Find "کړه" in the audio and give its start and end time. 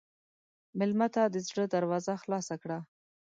2.61-2.77